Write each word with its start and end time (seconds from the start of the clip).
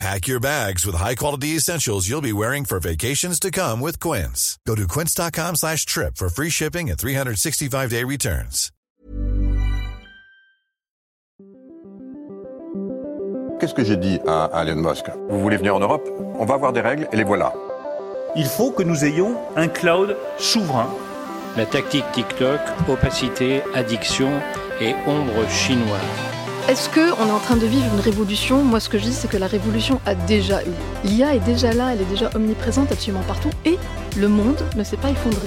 Pack 0.00 0.26
your 0.26 0.40
bags 0.40 0.84
with 0.84 0.96
high-quality 0.96 1.56
essentials 1.56 2.08
you'll 2.08 2.20
be 2.20 2.32
wearing 2.32 2.64
for 2.64 2.80
vacations 2.80 3.38
to 3.40 3.50
come 3.50 3.80
with 3.80 3.98
Quince. 4.00 4.58
Go 4.66 4.74
to 4.74 4.86
quince.com 4.88 5.54
slash 5.56 5.86
trip 5.86 6.16
for 6.16 6.28
free 6.28 6.50
shipping 6.50 6.90
and 6.90 6.98
365-day 6.98 8.04
returns. 8.04 8.70
Qu'est-ce 13.60 13.72
que 13.72 13.84
j'ai 13.84 13.96
dit 13.96 14.18
à, 14.26 14.44
à 14.46 14.64
Elon 14.64 14.82
Musk? 14.82 15.06
Vous 15.30 15.40
voulez 15.40 15.56
venir 15.56 15.76
en 15.76 15.80
Europe? 15.80 16.06
On 16.38 16.44
va 16.44 16.54
avoir 16.54 16.72
des 16.72 16.80
règles 16.80 17.08
et 17.12 17.16
les 17.16 17.24
voilà. 17.24 17.54
Il 18.36 18.46
faut 18.46 18.72
que 18.72 18.82
nous 18.82 19.04
ayons 19.04 19.38
un 19.56 19.68
cloud 19.68 20.16
souverain. 20.38 20.92
La 21.56 21.64
tactique 21.64 22.04
TikTok, 22.12 22.60
opacité, 22.88 23.62
addiction 23.74 24.28
et 24.80 24.94
ombre 25.06 25.48
chinoise. 25.48 26.33
Est-ce 26.66 26.88
qu'on 26.88 27.28
est 27.28 27.30
en 27.30 27.40
train 27.40 27.58
de 27.58 27.66
vivre 27.66 27.84
une 27.92 28.00
révolution? 28.00 28.64
Moi, 28.64 28.80
ce 28.80 28.88
que 28.88 28.96
je 28.96 29.04
dis, 29.04 29.12
c'est 29.12 29.28
que 29.28 29.36
la 29.36 29.46
révolution 29.46 30.00
a 30.06 30.14
déjà 30.14 30.62
eu. 30.62 30.72
L'IA 31.04 31.34
est 31.34 31.44
déjà 31.44 31.74
là, 31.74 31.92
elle 31.92 32.00
est 32.00 32.08
déjà 32.08 32.30
omniprésente 32.34 32.90
absolument 32.90 33.22
partout, 33.24 33.50
et 33.66 33.76
le 34.16 34.28
monde 34.28 34.56
ne 34.74 34.82
s'est 34.82 34.96
pas 34.96 35.10
effondré. 35.10 35.46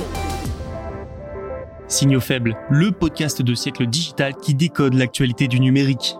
Signaux 1.87 2.19
faibles, 2.19 2.55
le 2.69 2.91
podcast 2.91 3.41
de 3.41 3.55
siècle 3.55 3.87
digital 3.87 4.35
qui 4.35 4.53
décode 4.53 4.93
l'actualité 4.93 5.47
du 5.47 5.59
numérique. 5.59 6.17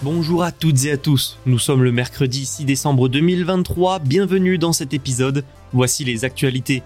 Bonjour 0.00 0.42
à 0.42 0.50
toutes 0.50 0.86
et 0.86 0.92
à 0.92 0.96
tous, 0.96 1.36
nous 1.44 1.58
sommes 1.58 1.84
le 1.84 1.92
mercredi 1.92 2.46
6 2.46 2.64
décembre 2.64 3.10
2023, 3.10 3.98
bienvenue 3.98 4.56
dans 4.56 4.72
cet 4.72 4.94
épisode, 4.94 5.44
voici 5.74 6.06
les 6.06 6.24
actualités. 6.24 6.82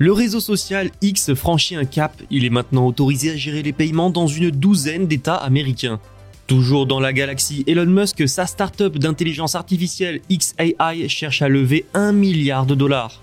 Le 0.00 0.12
réseau 0.12 0.38
social 0.38 0.90
X 1.02 1.34
franchit 1.34 1.74
un 1.74 1.84
cap, 1.84 2.12
il 2.30 2.44
est 2.44 2.50
maintenant 2.50 2.86
autorisé 2.86 3.32
à 3.32 3.36
gérer 3.36 3.64
les 3.64 3.72
paiements 3.72 4.10
dans 4.10 4.28
une 4.28 4.52
douzaine 4.52 5.08
d'États 5.08 5.34
américains. 5.34 5.98
Toujours 6.46 6.86
dans 6.86 7.00
la 7.00 7.12
galaxie, 7.12 7.64
Elon 7.66 7.86
Musk, 7.86 8.28
sa 8.28 8.46
start-up 8.46 8.96
d'intelligence 8.96 9.56
artificielle 9.56 10.20
XAI 10.30 11.08
cherche 11.08 11.42
à 11.42 11.48
lever 11.48 11.84
1 11.94 12.12
milliard 12.12 12.64
de 12.64 12.76
dollars. 12.76 13.20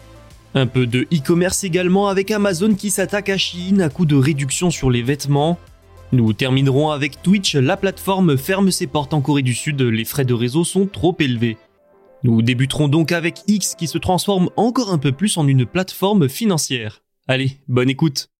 Un 0.53 0.67
peu 0.67 0.85
de 0.85 1.07
e-commerce 1.13 1.63
également 1.63 2.09
avec 2.09 2.29
Amazon 2.29 2.75
qui 2.75 2.89
s'attaque 2.89 3.29
à 3.29 3.37
Chine 3.37 3.81
à 3.81 3.87
coup 3.87 4.05
de 4.05 4.17
réduction 4.17 4.69
sur 4.69 4.91
les 4.91 5.01
vêtements. 5.01 5.57
Nous 6.11 6.33
terminerons 6.33 6.91
avec 6.91 7.21
Twitch, 7.23 7.55
la 7.55 7.77
plateforme 7.77 8.37
ferme 8.37 8.69
ses 8.69 8.87
portes 8.87 9.13
en 9.13 9.21
Corée 9.21 9.43
du 9.43 9.53
Sud, 9.53 9.81
les 9.81 10.05
frais 10.05 10.25
de 10.25 10.33
réseau 10.33 10.65
sont 10.65 10.87
trop 10.87 11.15
élevés. 11.19 11.55
Nous 12.25 12.41
débuterons 12.41 12.87
donc 12.87 13.11
avec 13.11 13.41
X 13.47 13.75
qui 13.75 13.85
se 13.85 13.99
transforme 13.99 14.49
encore 14.57 14.91
un 14.91 14.97
peu 14.97 15.11
plus 15.11 15.37
en 15.37 15.47
une 15.47 15.63
plateforme 15.63 16.27
financière. 16.27 17.03
Allez, 17.27 17.59
bonne 17.67 17.87
écoute 17.87 18.31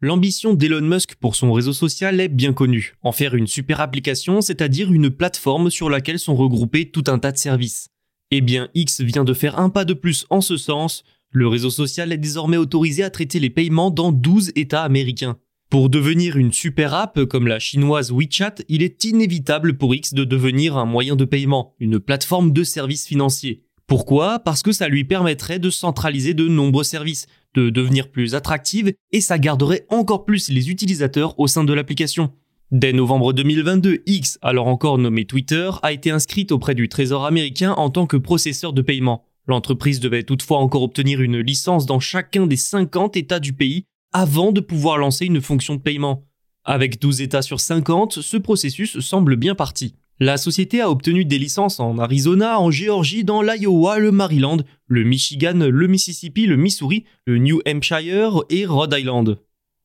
L'ambition 0.00 0.54
d'Elon 0.54 0.80
Musk 0.80 1.14
pour 1.14 1.36
son 1.36 1.52
réseau 1.52 1.72
social 1.72 2.20
est 2.20 2.26
bien 2.26 2.52
connue, 2.52 2.96
en 3.02 3.12
faire 3.12 3.36
une 3.36 3.46
super 3.46 3.80
application, 3.80 4.40
c'est-à-dire 4.40 4.92
une 4.92 5.10
plateforme 5.10 5.70
sur 5.70 5.88
laquelle 5.88 6.18
sont 6.18 6.34
regroupés 6.34 6.90
tout 6.90 7.04
un 7.06 7.20
tas 7.20 7.30
de 7.30 7.38
services. 7.38 7.86
Eh 8.32 8.40
bien, 8.40 8.68
X 8.74 9.00
vient 9.00 9.22
de 9.22 9.32
faire 9.32 9.60
un 9.60 9.70
pas 9.70 9.84
de 9.84 9.94
plus 9.94 10.26
en 10.28 10.40
ce 10.40 10.56
sens, 10.56 11.04
le 11.30 11.46
réseau 11.46 11.70
social 11.70 12.10
est 12.10 12.18
désormais 12.18 12.56
autorisé 12.56 13.04
à 13.04 13.10
traiter 13.10 13.38
les 13.38 13.48
paiements 13.48 13.92
dans 13.92 14.10
12 14.10 14.50
États 14.56 14.82
américains. 14.82 15.38
Pour 15.72 15.88
devenir 15.88 16.36
une 16.36 16.52
super 16.52 16.92
app 16.92 17.24
comme 17.24 17.46
la 17.46 17.58
chinoise 17.58 18.12
WeChat, 18.12 18.56
il 18.68 18.82
est 18.82 19.04
inévitable 19.04 19.78
pour 19.78 19.94
X 19.94 20.12
de 20.12 20.24
devenir 20.24 20.76
un 20.76 20.84
moyen 20.84 21.16
de 21.16 21.24
paiement, 21.24 21.72
une 21.80 21.98
plateforme 21.98 22.52
de 22.52 22.62
services 22.62 23.06
financiers. 23.06 23.64
Pourquoi? 23.86 24.38
Parce 24.38 24.62
que 24.62 24.72
ça 24.72 24.88
lui 24.88 25.04
permettrait 25.04 25.58
de 25.58 25.70
centraliser 25.70 26.34
de 26.34 26.46
nombreux 26.46 26.84
services, 26.84 27.26
de 27.54 27.70
devenir 27.70 28.10
plus 28.10 28.34
attractive 28.34 28.92
et 29.12 29.22
ça 29.22 29.38
garderait 29.38 29.86
encore 29.88 30.26
plus 30.26 30.50
les 30.50 30.68
utilisateurs 30.68 31.40
au 31.40 31.46
sein 31.46 31.64
de 31.64 31.72
l'application. 31.72 32.34
Dès 32.70 32.92
novembre 32.92 33.32
2022, 33.32 34.02
X, 34.04 34.38
alors 34.42 34.66
encore 34.66 34.98
nommé 34.98 35.24
Twitter, 35.24 35.70
a 35.82 35.92
été 35.92 36.10
inscrite 36.10 36.52
auprès 36.52 36.74
du 36.74 36.90
Trésor 36.90 37.24
américain 37.24 37.72
en 37.72 37.88
tant 37.88 38.06
que 38.06 38.18
processeur 38.18 38.74
de 38.74 38.82
paiement. 38.82 39.24
L'entreprise 39.46 40.00
devait 40.00 40.22
toutefois 40.22 40.58
encore 40.58 40.82
obtenir 40.82 41.22
une 41.22 41.38
licence 41.38 41.86
dans 41.86 41.98
chacun 41.98 42.46
des 42.46 42.56
50 42.56 43.16
États 43.16 43.40
du 43.40 43.54
pays 43.54 43.86
avant 44.12 44.52
de 44.52 44.60
pouvoir 44.60 44.98
lancer 44.98 45.26
une 45.26 45.40
fonction 45.40 45.74
de 45.74 45.80
paiement. 45.80 46.26
Avec 46.64 47.00
12 47.00 47.22
États 47.22 47.42
sur 47.42 47.60
50, 47.60 48.20
ce 48.20 48.36
processus 48.36 49.00
semble 49.00 49.36
bien 49.36 49.54
parti. 49.54 49.94
La 50.20 50.36
société 50.36 50.80
a 50.80 50.90
obtenu 50.90 51.24
des 51.24 51.38
licences 51.38 51.80
en 51.80 51.98
Arizona, 51.98 52.60
en 52.60 52.70
Géorgie, 52.70 53.24
dans 53.24 53.42
l'Iowa, 53.42 53.98
le 53.98 54.12
Maryland, 54.12 54.58
le 54.86 55.02
Michigan, 55.02 55.54
le 55.54 55.86
Mississippi, 55.88 56.46
le 56.46 56.56
Missouri, 56.56 57.04
le 57.26 57.38
New 57.38 57.60
Hampshire 57.66 58.44
et 58.48 58.64
Rhode 58.64 58.94
Island. 58.96 59.38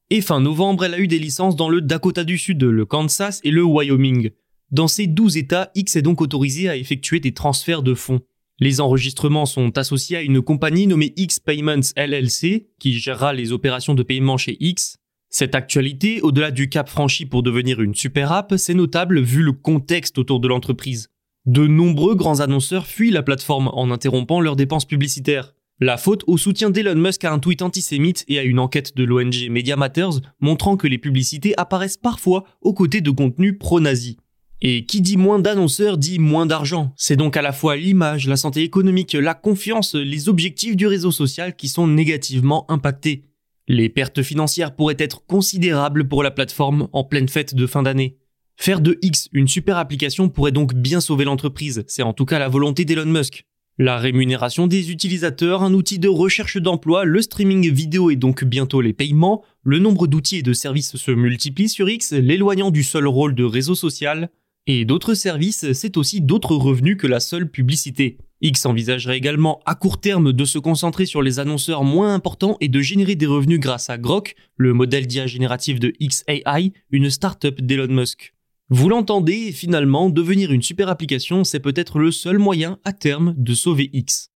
Et 0.10 0.22
fin 0.22 0.40
novembre, 0.40 0.86
elle 0.86 0.94
a 0.94 1.00
eu 1.00 1.08
des 1.08 1.20
licences 1.20 1.56
dans 1.56 1.70
le 1.70 1.82
Dakota 1.82 2.24
du 2.24 2.38
Sud, 2.38 2.62
le 2.64 2.86
Kansas 2.86 3.42
et 3.44 3.52
le 3.52 3.64
Wyoming. 3.64 4.30
Dans 4.70 4.88
ces 4.88 5.08
12 5.08 5.38
États, 5.38 5.72
X 5.76 5.96
est 5.96 6.02
donc 6.02 6.22
autorisé 6.22 6.70
à 6.70 6.76
effectuer 6.76 7.20
des 7.20 7.34
transferts 7.34 7.82
de 7.82 7.94
fonds. 7.94 8.22
Les 8.60 8.82
enregistrements 8.82 9.46
sont 9.46 9.78
associés 9.78 10.18
à 10.18 10.22
une 10.22 10.42
compagnie 10.42 10.88
nommée 10.88 11.14
X 11.16 11.40
Payments 11.40 11.94
LLC, 11.96 12.70
qui 12.80 12.94
gérera 12.94 13.32
les 13.32 13.52
opérations 13.52 13.94
de 13.94 14.02
paiement 14.02 14.38
chez 14.38 14.58
X. 14.60 14.98
Cette 15.30 15.54
actualité, 15.54 16.22
au-delà 16.22 16.50
du 16.50 16.68
cap 16.68 16.90
franchi 16.90 17.28
pour 17.28 17.44
devenir 17.44 17.82
une 17.82 17.94
super 17.94 18.32
app, 18.32 18.56
c'est 18.58 18.74
notable 18.74 19.22
vu 19.22 19.44
le 19.44 19.52
contexte 19.52 20.18
autour 20.18 20.40
de 20.40 20.48
l'entreprise. 20.48 21.10
De 21.46 21.68
nombreux 21.68 22.16
grands 22.16 22.40
annonceurs 22.40 22.88
fuient 22.88 23.12
la 23.12 23.22
plateforme 23.22 23.70
en 23.74 23.92
interrompant 23.92 24.42
leurs 24.42 24.56
dépenses 24.56 24.86
publicitaires. 24.86 25.54
La 25.80 25.98
faute 25.98 26.24
au 26.26 26.40
soutien 26.40 26.72
d'Elon 26.72 26.96
Musk 26.96 27.26
à 27.26 27.32
un 27.32 27.38
tweet 27.38 27.62
antisémite 27.62 28.26
et 28.28 28.40
à 28.40 28.44
une 28.44 28.58
enquête 28.58 28.98
de 28.98 29.04
l'ONG 29.04 29.50
Media 29.52 29.76
Matters 29.76 30.22
montrant 30.40 30.78
que 30.78 30.88
les 30.88 30.98
publicités 30.98 31.54
apparaissent 31.58 31.98
parfois 31.98 32.46
aux 32.62 32.74
côtés 32.74 33.02
de 33.02 33.12
contenus 33.12 33.56
pro-nazis. 33.60 34.18
Et 34.62 34.86
qui 34.86 35.02
dit 35.02 35.18
moins 35.18 35.40
d'annonceurs 35.40 35.98
dit 35.98 36.18
moins 36.18 36.46
d'argent. 36.46 36.94
C'est 36.98 37.16
donc 37.16 37.38
à 37.38 37.42
la 37.42 37.52
fois 37.52 37.76
l'image, 37.76 38.28
la 38.28 38.38
santé 38.38 38.64
économique, 38.64 39.14
la 39.14 39.36
confiance, 39.36 39.94
les 39.94 40.30
objectifs 40.30 40.76
du 40.76 40.88
réseau 40.88 41.12
social 41.12 41.56
qui 41.56 41.68
sont 41.68 41.88
négativement 41.88 42.70
impactés. 42.70 43.24
Les 43.68 43.90
pertes 43.90 44.24
financières 44.24 44.76
pourraient 44.76 44.96
être 44.98 45.26
considérables 45.26 46.08
pour 46.08 46.24
la 46.24 46.32
plateforme 46.32 46.88
en 46.94 47.04
pleine 47.04 47.30
fête 47.30 47.54
de 47.54 47.68
fin 47.68 47.84
d'année. 47.84 48.18
Faire 48.56 48.82
de 48.82 48.98
X 49.04 49.30
une 49.34 49.48
super 49.48 49.78
application 49.78 50.30
pourrait 50.30 50.52
donc 50.52 50.74
bien 50.74 51.02
sauver 51.02 51.26
l'entreprise, 51.26 51.84
c'est 51.88 52.02
en 52.02 52.14
tout 52.14 52.26
cas 52.26 52.40
la 52.40 52.50
volonté 52.50 52.86
d'Elon 52.86 53.06
Musk. 53.06 53.46
La 53.78 54.00
rémunération 54.00 54.66
des 54.66 54.90
utilisateurs, 54.90 55.62
un 55.62 55.76
outil 55.76 56.00
de 56.00 56.08
recherche 56.08 56.58
d'emploi, 56.58 57.06
le 57.06 57.22
streaming 57.22 57.72
vidéo 57.72 58.10
et 58.10 58.16
donc 58.16 58.44
bientôt 58.44 58.82
les 58.82 58.94
paiements, 58.94 59.44
le 59.62 59.78
nombre 59.78 60.08
d'outils 60.08 60.38
et 60.38 60.42
de 60.42 60.54
services 60.54 60.96
se 60.96 61.12
multiplie 61.12 61.70
sur 61.70 61.88
X, 61.88 62.14
l'éloignant 62.14 62.72
du 62.72 62.82
seul 62.82 63.06
rôle 63.06 63.36
de 63.36 63.44
réseau 63.44 63.76
social, 63.76 64.32
et 64.68 64.84
d'autres 64.84 65.14
services, 65.14 65.72
c'est 65.72 65.96
aussi 65.96 66.20
d'autres 66.20 66.56
revenus 66.56 66.98
que 66.98 67.08
la 67.08 67.22
seule 67.22 67.50
publicité. 67.50 68.18
X 68.42 68.66
envisagerait 68.66 69.18
également 69.18 69.62
à 69.66 69.76
court 69.76 70.00
terme 70.00 70.34
de 70.34 70.46
se 70.46 70.60
concentrer 70.60 71.06
sur 71.06 71.22
les 71.22 71.40
annonceurs 71.40 71.86
moins 71.86 72.14
importants 72.14 72.58
et 72.60 72.68
de 72.68 72.82
générer 72.82 73.16
des 73.16 73.26
revenus 73.26 73.62
grâce 73.62 73.90
à 73.90 73.98
Grok, 73.98 74.36
le 74.58 74.74
modèle 74.74 75.08
d'IA 75.08 75.26
génératif 75.26 75.80
de 75.80 75.94
XAI, 76.02 76.74
une 76.92 77.10
start-up 77.10 77.62
d'Elon 77.62 77.94
Musk. 77.94 78.36
Vous 78.70 78.90
l'entendez, 78.90 79.54
finalement, 79.54 80.10
devenir 80.10 80.52
une 80.52 80.62
super 80.62 80.90
application, 80.90 81.46
c'est 81.46 81.62
peut-être 81.62 81.98
le 81.98 82.12
seul 82.12 82.38
moyen 82.38 82.78
à 82.84 82.92
terme 82.92 83.34
de 83.38 83.54
sauver 83.54 83.90
X. 83.94 84.32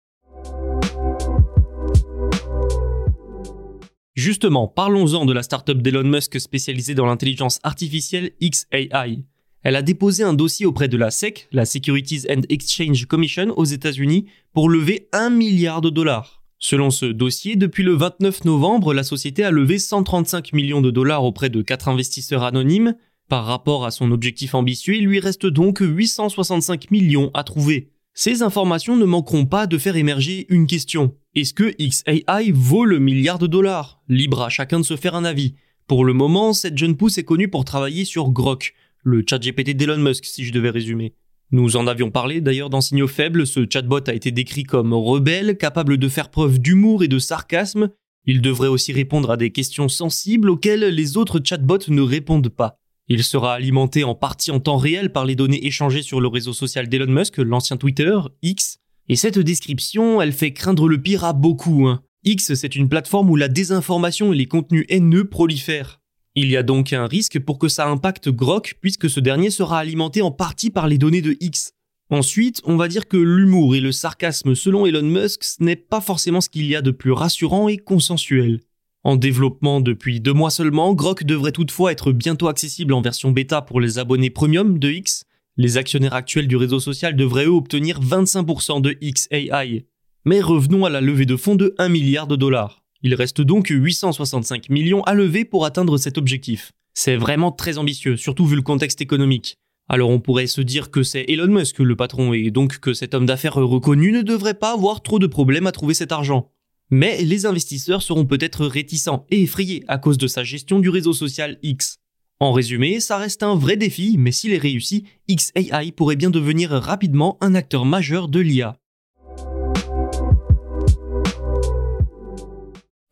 Justement, 4.16 4.70
parlons-en 4.70 5.26
de 5.26 5.34
la 5.34 5.44
start-up 5.44 5.80
d'Elon 5.80 6.04
Musk 6.04 6.40
spécialisée 6.40 6.96
dans 6.96 7.06
l'intelligence 7.06 7.60
artificielle 7.64 8.32
XAI. 8.42 9.26
Elle 9.64 9.76
a 9.76 9.84
déposé 9.84 10.24
un 10.24 10.34
dossier 10.34 10.66
auprès 10.66 10.88
de 10.88 10.98
la 10.98 11.12
SEC, 11.12 11.48
la 11.52 11.66
Securities 11.66 12.26
and 12.30 12.42
Exchange 12.50 13.06
Commission 13.06 13.54
aux 13.56 13.66
États-Unis, 13.66 14.26
pour 14.54 14.70
lever 14.70 15.08
1 15.14 15.30
milliard 15.30 15.82
de 15.82 15.92
dollars. 15.92 16.42
Selon 16.58 16.90
ce 16.90 17.06
dossier, 17.06 17.56
depuis 17.56 17.84
le 17.84 17.94
29 17.94 18.46
novembre, 18.46 18.94
la 18.94 19.04
société 19.04 19.44
a 19.44 19.52
levé 19.52 19.78
135 19.78 20.54
millions 20.54 20.82
de 20.82 20.90
dollars 20.90 21.24
auprès 21.24 21.50
de 21.50 21.62
quatre 21.62 21.90
investisseurs 21.90 22.44
anonymes. 22.44 22.96
Par 23.30 23.46
rapport 23.46 23.86
à 23.86 23.92
son 23.92 24.12
objectif 24.12 24.56
ambitieux, 24.56 24.96
il 24.96 25.06
lui 25.06 25.20
reste 25.20 25.46
donc 25.46 25.80
865 25.80 26.90
millions 26.90 27.30
à 27.34 27.44
trouver. 27.44 27.92
Ces 28.14 28.42
informations 28.42 28.98
ne 28.98 29.06
manqueront 29.06 29.46
pas 29.46 29.68
de 29.68 29.78
faire 29.78 29.96
émerger 29.96 30.48
une 30.50 30.68
question. 30.68 31.16
Est-ce 31.36 31.54
que 31.54 31.74
XAI 31.80 32.52
vaut 32.52 32.86
le 32.86 33.00
milliard 33.00 33.40
de 33.40 33.48
dollars? 33.48 34.02
Libre 34.10 34.42
à 34.42 34.50
chacun 34.50 34.80
de 34.80 34.86
se 34.86 34.98
faire 34.98 35.16
un 35.16 35.24
avis. 35.24 35.56
Pour 35.88 36.04
le 36.04 36.14
moment, 36.14 36.54
cette 36.54 36.78
jeune 36.78 36.98
pousse 36.98 37.18
est 37.18 37.24
connue 37.24 37.48
pour 37.48 37.64
travailler 37.64 38.06
sur 38.06 38.30
Grok, 38.30 38.74
le 39.04 39.24
chat 39.28 39.40
GPT 39.40 39.76
d'Elon 39.76 39.98
Musk 39.98 40.26
si 40.26 40.46
je 40.46 40.52
devais 40.52 40.70
résumer. 40.70 41.14
Nous 41.52 41.76
en 41.76 41.88
avions 41.88 42.12
parlé 42.12 42.40
d'ailleurs 42.40 42.70
dans 42.70 42.82
Signaux 42.82 43.08
Faibles, 43.08 43.46
ce 43.46 43.66
chatbot 43.70 44.08
a 44.08 44.14
été 44.14 44.32
décrit 44.32 44.64
comme 44.64 44.94
rebelle, 44.94 45.58
capable 45.58 45.98
de 45.98 46.08
faire 46.08 46.30
preuve 46.30 46.60
d'humour 46.60 47.04
et 47.04 47.10
de 47.10 47.20
sarcasme. 47.20 47.90
Il 48.26 48.42
devrait 48.42 48.68
aussi 48.68 48.94
répondre 48.94 49.32
à 49.32 49.38
des 49.38 49.52
questions 49.52 49.90
sensibles 49.90 50.50
auxquelles 50.50 50.86
les 50.86 51.18
autres 51.18 51.42
chatbots 51.44 51.90
ne 51.90 52.02
répondent 52.02 52.50
pas. 52.50 52.78
Il 53.08 53.24
sera 53.24 53.56
alimenté 53.56 54.04
en 54.06 54.16
partie 54.16 54.52
en 54.52 54.60
temps 54.60 54.78
réel 54.78 55.12
par 55.12 55.26
les 55.26 55.36
données 55.36 55.66
échangées 55.66 56.04
sur 56.04 56.22
le 56.22 56.28
réseau 56.28 56.54
social 56.54 56.88
d'Elon 56.88 57.12
Musk, 57.12 57.38
l'ancien 57.38 57.76
Twitter, 57.76 58.18
X. 58.42 58.78
Et 59.10 59.16
cette 59.16 59.40
description, 59.40 60.22
elle 60.22 60.32
fait 60.32 60.54
craindre 60.54 60.88
le 60.88 61.02
pire 61.02 61.26
à 61.26 61.34
beaucoup. 61.34 61.88
Hein. 61.88 62.02
X, 62.24 62.54
c'est 62.54 62.76
une 62.76 62.88
plateforme 62.88 63.30
où 63.30 63.36
la 63.36 63.48
désinformation 63.48 64.32
et 64.32 64.38
les 64.38 64.46
contenus 64.46 64.86
haineux 64.88 65.28
prolifèrent. 65.28 66.01
Il 66.36 66.50
y 66.50 66.56
a 66.56 66.64
donc 66.64 66.94
un 66.94 67.08
risque 67.08 67.40
pour 67.40 67.60
que 67.60 67.68
ça 67.68 67.90
impacte 67.90 68.30
Grok 68.30 68.76
puisque 68.80 69.10
ce 69.10 69.20
dernier 69.20 69.50
sera 69.50 69.80
alimenté 69.80 70.22
en 70.22 70.32
partie 70.32 70.70
par 70.70 70.88
les 70.88 70.98
données 70.98 71.22
de 71.22 71.36
X. 71.42 71.74
Ensuite, 72.10 72.62
on 72.64 72.78
va 72.78 72.88
dire 72.88 73.10
que 73.10 73.18
l'humour 73.18 73.76
et 73.76 73.82
le 73.82 73.92
sarcasme 73.92 74.56
selon 74.56 74.86
Elon 74.86 75.02
Musk, 75.02 75.44
ce 75.44 75.62
n'est 75.62 75.76
pas 75.76 76.00
forcément 76.00 76.40
ce 76.40 76.48
qu'il 76.48 76.66
y 76.66 76.76
a 76.76 76.82
de 76.82 76.92
plus 76.92 77.12
rassurant 77.12 77.68
et 77.68 77.78
consensuel. 77.78 78.62
En 79.04 79.18
développement 79.18 79.82
depuis 79.82 80.22
deux 80.22 80.34
mois 80.34 80.52
seulement, 80.52 80.94
Grok 80.94 81.26
devrait 81.26 81.52
toutefois 81.52 81.92
être 81.92 82.14
bientôt 82.14 82.48
accessible 82.48 82.94
en 82.94 83.02
version 83.02 83.32
bêta 83.32 83.62
pour 83.62 83.82
les 83.82 84.00
abonnés 84.00 84.30
premium 84.30 84.80
de 84.80 84.90
X. 84.90 85.26
Les 85.58 85.76
actionnaires 85.76 86.14
actuels 86.14 86.48
du 86.48 86.56
réseau 86.56 86.80
social 86.80 87.16
devraient 87.18 87.46
eux 87.46 87.50
obtenir 87.50 88.00
25% 88.00 88.80
de 88.80 88.96
XAI. 89.02 89.86
Mais 90.24 90.40
revenons 90.40 90.86
à 90.86 90.90
la 90.90 91.02
levée 91.02 91.26
de 91.26 91.36
fonds 91.36 91.56
de 91.56 91.76
1 91.78 91.90
milliard 91.90 92.28
de 92.28 92.36
dollars. 92.38 92.81
Il 93.04 93.16
reste 93.16 93.42
donc 93.42 93.68
865 93.70 94.70
millions 94.70 95.04
à 95.04 95.14
lever 95.14 95.46
pour 95.46 95.66
atteindre 95.66 95.98
cet 95.98 96.18
objectif. 96.18 96.72
C'est 96.94 97.16
vraiment 97.16 97.52
très 97.52 97.78
ambitieux, 97.78 98.18
surtout 98.18 98.46
vu 98.46 98.56
le 98.56 98.62
contexte 98.62 99.02
économique. 99.02 99.58
Alors 99.90 100.10
on 100.10 100.20
pourrait 100.20 100.48
se 100.48 100.62
dire 100.62 100.92
que 100.92 101.04
c'est 101.04 101.26
Elon 101.28 101.48
Musk 101.48 101.80
le 101.80 101.96
patron 101.96 102.34
et 102.34 102.52
donc 102.52 102.80
que 102.80 102.94
cet 102.94 103.14
homme 103.14 103.26
d'affaires 103.26 103.56
reconnu 103.56 104.12
ne 104.12 104.22
devrait 104.22 104.54
pas 104.54 104.74
avoir 104.74 105.02
trop 105.02 105.20
de 105.20 105.28
problèmes 105.28 105.68
à 105.68 105.72
trouver 105.72 105.94
cet 105.94 106.12
argent. 106.12 106.52
Mais 106.90 107.24
les 107.24 107.46
investisseurs 107.46 108.02
seront 108.02 108.26
peut-être 108.26 108.66
réticents 108.66 109.26
et 109.30 109.42
effrayés 109.42 109.84
à 109.88 109.98
cause 109.98 110.18
de 110.18 110.28
sa 110.28 110.44
gestion 110.44 110.80
du 110.80 110.90
réseau 110.90 111.14
social 111.14 111.58
X. 111.64 111.98
En 112.40 112.54
résumé, 112.54 113.00
ça 113.00 113.18
reste 113.18 113.44
un 113.44 113.56
vrai 113.56 113.78
défi, 113.78 114.16
mais 114.18 114.32
s'il 114.32 114.54
est 114.54 114.58
réussi, 114.58 115.06
XAI 115.30 115.92
pourrait 115.92 116.16
bien 116.16 116.30
devenir 116.30 116.72
rapidement 116.72 117.38
un 117.40 117.54
acteur 117.56 117.86
majeur 117.86 118.28
de 118.28 118.40
l'IA. 118.40 118.81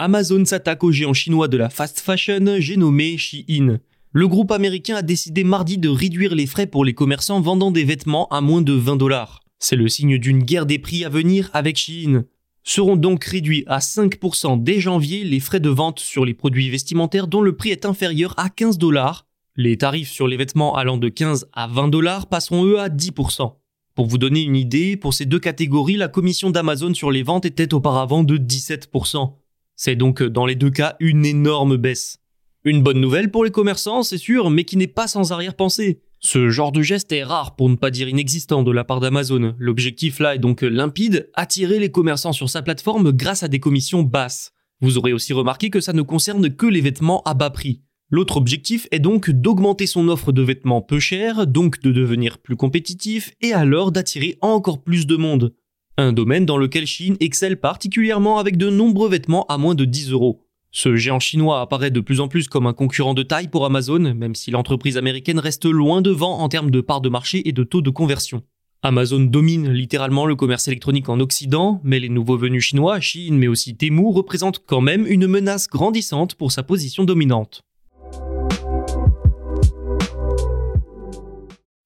Amazon 0.01 0.45
s'attaque 0.45 0.85
au 0.85 0.93
géant 0.93 1.11
chinois 1.11 1.49
de 1.49 1.57
la 1.57 1.69
fast 1.69 1.99
fashion, 1.99 2.55
j'ai 2.59 2.77
nommé 2.77 3.17
Shein. 3.17 3.79
Le 4.13 4.27
groupe 4.29 4.53
américain 4.53 4.95
a 4.95 5.01
décidé 5.01 5.43
mardi 5.43 5.77
de 5.77 5.89
réduire 5.89 6.35
les 6.35 6.47
frais 6.47 6.67
pour 6.67 6.85
les 6.85 6.93
commerçants 6.93 7.41
vendant 7.41 7.69
des 7.69 7.83
vêtements 7.83 8.29
à 8.29 8.39
moins 8.39 8.61
de 8.61 8.71
20 8.71 8.95
dollars. 8.95 9.41
C'est 9.59 9.75
le 9.75 9.89
signe 9.89 10.17
d'une 10.17 10.41
guerre 10.41 10.65
des 10.65 10.79
prix 10.79 11.03
à 11.03 11.09
venir 11.09 11.49
avec 11.51 11.75
Shein. 11.75 12.23
Seront 12.63 12.95
donc 12.95 13.25
réduits 13.25 13.65
à 13.67 13.79
5% 13.79 14.63
dès 14.63 14.79
janvier 14.79 15.25
les 15.25 15.41
frais 15.41 15.59
de 15.59 15.69
vente 15.69 15.99
sur 15.99 16.23
les 16.23 16.33
produits 16.33 16.69
vestimentaires 16.69 17.27
dont 17.27 17.41
le 17.41 17.57
prix 17.57 17.71
est 17.71 17.85
inférieur 17.85 18.33
à 18.37 18.47
15 18.47 18.77
dollars. 18.77 19.27
Les 19.57 19.77
tarifs 19.77 20.11
sur 20.11 20.29
les 20.29 20.37
vêtements 20.37 20.77
allant 20.77 20.97
de 20.97 21.09
15 21.09 21.49
à 21.51 21.67
20 21.67 21.89
dollars 21.89 22.27
passeront 22.27 22.63
eux 22.63 22.79
à 22.79 22.87
10%. 22.87 23.53
Pour 23.95 24.05
vous 24.05 24.17
donner 24.17 24.43
une 24.43 24.55
idée, 24.55 24.95
pour 24.95 25.13
ces 25.13 25.25
deux 25.25 25.39
catégories, 25.39 25.97
la 25.97 26.07
commission 26.07 26.51
d'Amazon 26.51 26.93
sur 26.93 27.11
les 27.11 27.23
ventes 27.23 27.45
était 27.45 27.73
auparavant 27.73 28.23
de 28.23 28.37
17%. 28.37 29.33
C'est 29.81 29.95
donc 29.95 30.21
dans 30.21 30.45
les 30.45 30.55
deux 30.55 30.71
cas 30.71 30.97
une 30.99 31.25
énorme 31.25 31.77
baisse. 31.77 32.19
Une 32.65 32.83
bonne 32.83 32.99
nouvelle 32.99 33.31
pour 33.31 33.45
les 33.45 33.49
commerçants, 33.49 34.03
c'est 34.03 34.17
sûr, 34.17 34.49
mais 34.49 34.65
qui 34.65 34.75
n'est 34.75 34.87
pas 34.87 35.07
sans 35.07 35.31
arrière-pensée. 35.31 36.01
Ce 36.19 36.49
genre 36.49 36.73
de 36.73 36.81
geste 36.81 37.13
est 37.13 37.23
rare 37.23 37.55
pour 37.55 37.69
ne 37.69 37.77
pas 37.77 37.89
dire 37.89 38.09
inexistant 38.09 38.63
de 38.63 38.73
la 38.73 38.83
part 38.83 38.99
d'Amazon. 38.99 39.55
L'objectif 39.57 40.19
là 40.19 40.35
est 40.35 40.39
donc 40.39 40.63
limpide, 40.63 41.29
attirer 41.33 41.79
les 41.79 41.91
commerçants 41.91 42.33
sur 42.33 42.49
sa 42.49 42.61
plateforme 42.61 43.13
grâce 43.13 43.43
à 43.43 43.47
des 43.47 43.61
commissions 43.61 44.03
basses. 44.03 44.51
Vous 44.81 44.97
aurez 44.97 45.13
aussi 45.13 45.31
remarqué 45.31 45.69
que 45.69 45.79
ça 45.79 45.93
ne 45.93 46.01
concerne 46.01 46.53
que 46.53 46.65
les 46.65 46.81
vêtements 46.81 47.23
à 47.23 47.33
bas 47.33 47.49
prix. 47.49 47.81
L'autre 48.09 48.35
objectif 48.35 48.85
est 48.91 48.99
donc 48.99 49.29
d'augmenter 49.29 49.87
son 49.87 50.09
offre 50.09 50.33
de 50.33 50.41
vêtements 50.41 50.81
peu 50.81 50.99
chers, 50.99 51.47
donc 51.47 51.79
de 51.79 51.93
devenir 51.93 52.39
plus 52.39 52.57
compétitif 52.57 53.31
et 53.39 53.53
alors 53.53 53.93
d'attirer 53.93 54.37
encore 54.41 54.83
plus 54.83 55.07
de 55.07 55.15
monde 55.15 55.53
un 56.01 56.13
domaine 56.13 56.45
dans 56.45 56.57
lequel 56.57 56.85
Chine 56.85 57.17
excelle 57.19 57.59
particulièrement 57.59 58.37
avec 58.39 58.57
de 58.57 58.69
nombreux 58.69 59.09
vêtements 59.09 59.45
à 59.47 59.57
moins 59.57 59.75
de 59.75 59.85
10 59.85 60.11
euros. 60.11 60.45
Ce 60.71 60.95
géant 60.95 61.19
chinois 61.19 61.61
apparaît 61.61 61.91
de 61.91 61.99
plus 61.99 62.19
en 62.19 62.27
plus 62.27 62.47
comme 62.47 62.67
un 62.67 62.73
concurrent 62.73 63.13
de 63.13 63.23
taille 63.23 63.47
pour 63.47 63.65
Amazon, 63.65 64.13
même 64.13 64.35
si 64.35 64.51
l'entreprise 64.51 64.97
américaine 64.97 65.39
reste 65.39 65.65
loin 65.65 66.01
devant 66.01 66.39
en 66.39 66.47
termes 66.47 66.71
de 66.71 66.81
part 66.81 67.01
de 67.01 67.09
marché 67.09 67.47
et 67.47 67.51
de 67.51 67.63
taux 67.63 67.81
de 67.81 67.89
conversion. 67.89 68.43
Amazon 68.81 69.19
domine 69.19 69.69
littéralement 69.71 70.25
le 70.25 70.35
commerce 70.35 70.67
électronique 70.69 71.09
en 71.09 71.19
Occident, 71.19 71.81
mais 71.83 71.99
les 71.99 72.07
nouveaux 72.07 72.37
venus 72.37 72.63
chinois, 72.63 73.01
Chine 73.01 73.37
mais 73.37 73.47
aussi 73.47 73.75
Temu, 73.75 74.07
représentent 74.07 74.63
quand 74.65 74.81
même 74.81 75.05
une 75.05 75.27
menace 75.27 75.67
grandissante 75.67 76.35
pour 76.35 76.53
sa 76.53 76.63
position 76.63 77.03
dominante. 77.03 77.63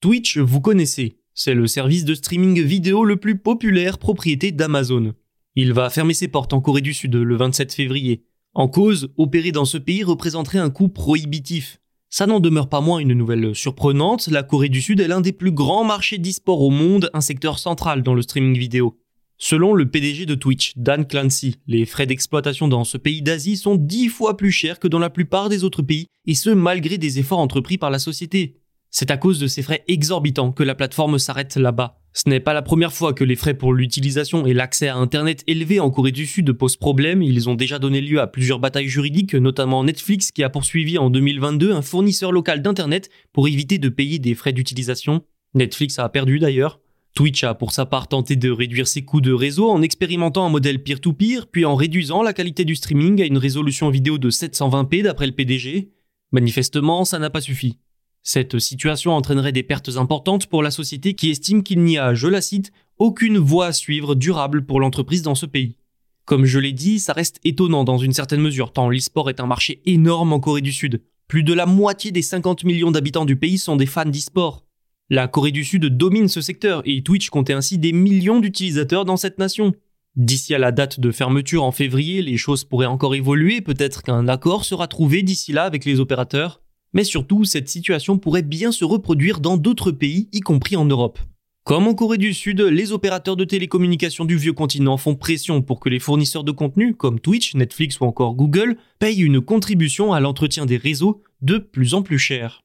Twitch, 0.01 0.37
vous 0.37 0.61
connaissez. 0.61 1.22
C'est 1.35 1.55
le 1.55 1.65
service 1.65 2.05
de 2.05 2.13
streaming 2.13 2.61
vidéo 2.61 3.03
le 3.03 3.17
plus 3.17 3.39
populaire 3.39 3.97
propriété 3.97 4.51
d'Amazon. 4.51 5.13
Il 5.55 5.73
va 5.73 5.89
fermer 5.89 6.13
ses 6.13 6.27
portes 6.27 6.53
en 6.53 6.61
Corée 6.61 6.81
du 6.81 6.93
Sud 6.93 7.15
le 7.15 7.35
27 7.35 7.73
février. 7.73 8.23
En 8.53 8.67
cause, 8.67 9.09
opérer 9.17 9.51
dans 9.51 9.65
ce 9.65 9.79
pays 9.79 10.03
représenterait 10.03 10.59
un 10.59 10.69
coût 10.69 10.89
prohibitif. 10.89 11.79
Ça 12.11 12.27
n'en 12.27 12.39
demeure 12.39 12.69
pas 12.69 12.81
moins 12.81 12.99
une 12.99 13.13
nouvelle 13.13 13.55
surprenante, 13.55 14.27
la 14.27 14.43
Corée 14.43 14.69
du 14.69 14.79
Sud 14.79 14.99
est 14.99 15.07
l'un 15.07 15.21
des 15.21 15.31
plus 15.31 15.51
grands 15.51 15.83
marchés 15.83 16.19
d'e-sport 16.19 16.61
au 16.61 16.69
monde, 16.69 17.09
un 17.15 17.21
secteur 17.21 17.57
central 17.57 18.03
dans 18.03 18.13
le 18.13 18.21
streaming 18.21 18.55
vidéo. 18.55 18.99
Selon 19.39 19.73
le 19.73 19.89
PDG 19.89 20.27
de 20.27 20.35
Twitch, 20.35 20.73
Dan 20.75 21.07
Clancy, 21.07 21.55
les 21.65 21.87
frais 21.87 22.05
d'exploitation 22.05 22.67
dans 22.67 22.83
ce 22.83 22.97
pays 22.97 23.23
d'Asie 23.23 23.57
sont 23.57 23.75
dix 23.75 24.09
fois 24.09 24.37
plus 24.37 24.51
chers 24.51 24.79
que 24.79 24.87
dans 24.87 24.99
la 24.99 25.09
plupart 25.09 25.49
des 25.49 25.63
autres 25.63 25.81
pays, 25.81 26.05
et 26.27 26.35
ce 26.35 26.51
malgré 26.51 26.99
des 26.99 27.17
efforts 27.17 27.39
entrepris 27.39 27.79
par 27.79 27.89
la 27.89 27.97
société. 27.97 28.59
C'est 28.95 29.09
à 29.09 29.17
cause 29.17 29.39
de 29.39 29.47
ces 29.47 29.63
frais 29.63 29.83
exorbitants 29.87 30.51
que 30.51 30.61
la 30.61 30.75
plateforme 30.75 31.17
s'arrête 31.17 31.55
là-bas. 31.55 31.99
Ce 32.13 32.29
n'est 32.29 32.39
pas 32.39 32.53
la 32.53 32.61
première 32.61 32.93
fois 32.93 33.13
que 33.13 33.23
les 33.23 33.35
frais 33.35 33.55
pour 33.55 33.73
l'utilisation 33.73 34.45
et 34.45 34.53
l'accès 34.53 34.87
à 34.87 34.97
Internet 34.97 35.43
élevé 35.47 35.79
en 35.79 35.89
Corée 35.89 36.11
du 36.11 36.27
Sud 36.27 36.53
posent 36.53 36.77
problème, 36.77 37.23
ils 37.23 37.49
ont 37.49 37.55
déjà 37.55 37.79
donné 37.79 38.01
lieu 38.01 38.21
à 38.21 38.27
plusieurs 38.27 38.59
batailles 38.59 38.87
juridiques, 38.87 39.33
notamment 39.33 39.83
Netflix 39.83 40.31
qui 40.31 40.43
a 40.43 40.51
poursuivi 40.51 40.99
en 40.99 41.09
2022 41.09 41.71
un 41.71 41.81
fournisseur 41.81 42.31
local 42.31 42.61
d'Internet 42.61 43.09
pour 43.31 43.47
éviter 43.47 43.79
de 43.79 43.89
payer 43.89 44.19
des 44.19 44.35
frais 44.35 44.53
d'utilisation. 44.53 45.23
Netflix 45.55 45.97
a 45.97 46.07
perdu 46.07 46.37
d'ailleurs. 46.37 46.79
Twitch 47.15 47.43
a 47.43 47.55
pour 47.55 47.71
sa 47.71 47.87
part 47.87 48.07
tenté 48.07 48.35
de 48.35 48.51
réduire 48.51 48.87
ses 48.87 49.03
coûts 49.03 49.21
de 49.21 49.33
réseau 49.33 49.71
en 49.71 49.81
expérimentant 49.81 50.45
un 50.45 50.49
modèle 50.49 50.83
peer-to-peer, 50.83 51.47
puis 51.47 51.65
en 51.65 51.73
réduisant 51.73 52.21
la 52.21 52.33
qualité 52.33 52.63
du 52.63 52.75
streaming 52.75 53.23
à 53.23 53.25
une 53.25 53.39
résolution 53.39 53.89
vidéo 53.89 54.19
de 54.19 54.29
720p 54.29 55.01
d'après 55.01 55.25
le 55.25 55.31
PDG. 55.31 55.89
Manifestement, 56.31 57.05
ça 57.05 57.17
n'a 57.17 57.31
pas 57.31 57.41
suffi. 57.41 57.79
Cette 58.23 58.57
situation 58.57 59.11
entraînerait 59.11 59.51
des 59.51 59.63
pertes 59.63 59.97
importantes 59.97 60.47
pour 60.47 60.63
la 60.63 60.71
société 60.71 61.13
qui 61.13 61.29
estime 61.29 61.61
qu'il 61.61 61.83
n'y 61.83 61.97
a, 61.97 62.13
je 62.13 62.27
la 62.27 62.39
cite, 62.39 62.71
aucune 62.97 63.37
voie 63.37 63.67
à 63.67 63.73
suivre 63.73 64.15
durable 64.15 64.65
pour 64.65 64.79
l'entreprise 64.79 65.21
dans 65.21 65.35
ce 65.35 65.45
pays. 65.45 65.75
Comme 66.23 66.45
je 66.45 66.57
l'ai 66.57 66.71
dit, 66.71 66.99
ça 66.99 67.11
reste 67.11 67.41
étonnant 67.43 67.83
dans 67.83 67.97
une 67.97 68.13
certaine 68.13 68.39
mesure, 68.39 68.71
tant 68.71 68.89
l'e-sport 68.89 69.29
est 69.29 69.41
un 69.41 69.45
marché 69.45 69.81
énorme 69.85 70.31
en 70.31 70.39
Corée 70.39 70.61
du 70.61 70.71
Sud. 70.71 71.01
Plus 71.27 71.43
de 71.43 71.53
la 71.53 71.65
moitié 71.65 72.11
des 72.11 72.21
50 72.21 72.63
millions 72.63 72.91
d'habitants 72.91 73.25
du 73.25 73.35
pays 73.35 73.57
sont 73.57 73.75
des 73.75 73.85
fans 73.85 74.05
d'e-sport. 74.05 74.63
La 75.09 75.27
Corée 75.27 75.51
du 75.51 75.65
Sud 75.65 75.85
domine 75.85 76.29
ce 76.29 76.39
secteur 76.39 76.81
et 76.85 77.03
Twitch 77.03 77.29
comptait 77.29 77.51
ainsi 77.51 77.77
des 77.77 77.91
millions 77.91 78.39
d'utilisateurs 78.39 79.03
dans 79.03 79.17
cette 79.17 79.37
nation. 79.37 79.73
D'ici 80.15 80.55
à 80.55 80.59
la 80.59 80.71
date 80.71 81.01
de 81.01 81.11
fermeture 81.11 81.63
en 81.63 81.73
février, 81.73 82.21
les 82.21 82.37
choses 82.37 82.63
pourraient 82.63 82.85
encore 82.85 83.15
évoluer, 83.15 83.59
peut-être 83.59 84.01
qu'un 84.01 84.29
accord 84.29 84.63
sera 84.63 84.87
trouvé 84.87 85.23
d'ici 85.23 85.51
là 85.51 85.63
avec 85.65 85.83
les 85.83 85.99
opérateurs. 85.99 86.62
Mais 86.93 87.03
surtout, 87.03 87.43
cette 87.43 87.69
situation 87.69 88.17
pourrait 88.17 88.43
bien 88.43 88.71
se 88.71 88.85
reproduire 88.85 89.39
dans 89.39 89.57
d'autres 89.57 89.91
pays, 89.91 90.29
y 90.31 90.39
compris 90.39 90.75
en 90.75 90.85
Europe. 90.85 91.19
Comme 91.63 91.87
en 91.87 91.93
Corée 91.93 92.17
du 92.17 92.33
Sud, 92.33 92.59
les 92.59 92.91
opérateurs 92.91 93.37
de 93.37 93.45
télécommunications 93.45 94.25
du 94.25 94.35
vieux 94.35 94.51
continent 94.51 94.97
font 94.97 95.15
pression 95.15 95.61
pour 95.61 95.79
que 95.79 95.87
les 95.87 95.99
fournisseurs 95.99 96.43
de 96.43 96.51
contenu, 96.51 96.93
comme 96.93 97.19
Twitch, 97.21 97.55
Netflix 97.55 97.99
ou 97.99 98.03
encore 98.03 98.35
Google, 98.35 98.75
payent 98.99 99.21
une 99.21 99.39
contribution 99.39 100.11
à 100.11 100.19
l'entretien 100.19 100.65
des 100.65 100.77
réseaux 100.77 101.23
de 101.41 101.57
plus 101.57 101.93
en 101.93 102.01
plus 102.01 102.19
cher. 102.19 102.59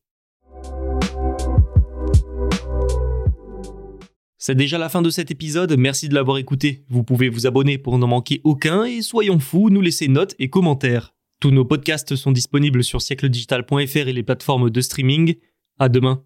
C'est 4.37 4.55
déjà 4.55 4.79
la 4.79 4.89
fin 4.89 5.03
de 5.03 5.11
cet 5.11 5.31
épisode, 5.31 5.77
merci 5.79 6.09
de 6.09 6.15
l'avoir 6.15 6.39
écouté. 6.39 6.85
Vous 6.89 7.05
pouvez 7.05 7.29
vous 7.29 7.47
abonner 7.47 7.79
pour 7.79 7.99
n'en 7.99 8.07
manquer 8.07 8.41
aucun 8.45 8.85
et 8.85 9.03
soyons 9.03 9.39
fous, 9.39 9.71
nous 9.71 9.81
laisser 9.81 10.09
notes 10.09 10.35
et 10.39 10.49
commentaires. 10.51 11.13
Tous 11.41 11.53
nos 11.53 11.65
podcasts 11.65 12.17
sont 12.17 12.33
disponibles 12.33 12.83
sur 12.83 13.01
siècledigital.fr 13.01 14.09
et 14.09 14.13
les 14.13 14.25
plateformes 14.25 14.71
de 14.71 14.81
streaming. 14.81 15.37
À 15.79 15.89
demain. 15.89 16.25